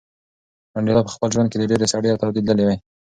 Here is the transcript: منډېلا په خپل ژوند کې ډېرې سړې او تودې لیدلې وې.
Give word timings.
منډېلا 0.73 1.01
په 1.05 1.11
خپل 1.15 1.29
ژوند 1.35 1.47
کې 1.49 1.57
ډېرې 1.71 1.85
سړې 1.93 2.09
او 2.11 2.19
تودې 2.21 2.39
لیدلې 2.41 2.63
وې. 2.65 2.75